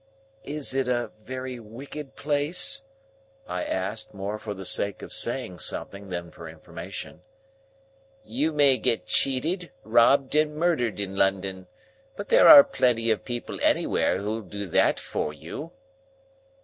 "Is 0.45 0.73
it 0.73 0.87
a 0.87 1.11
very 1.19 1.59
wicked 1.59 2.15
place?" 2.15 2.85
I 3.47 3.63
asked, 3.63 4.15
more 4.15 4.39
for 4.39 4.55
the 4.55 4.65
sake 4.65 5.03
of 5.03 5.13
saying 5.13 5.59
something 5.59 6.09
than 6.09 6.31
for 6.31 6.49
information. 6.49 7.21
"You 8.23 8.51
may 8.51 8.77
get 8.79 9.05
cheated, 9.05 9.69
robbed, 9.83 10.33
and 10.35 10.55
murdered 10.55 10.99
in 10.99 11.15
London. 11.15 11.67
But 12.15 12.29
there 12.29 12.47
are 12.47 12.63
plenty 12.63 13.11
of 13.11 13.23
people 13.23 13.59
anywhere, 13.61 14.17
who'll 14.17 14.41
do 14.41 14.65
that 14.69 14.99
for 14.99 15.33
you." 15.33 15.71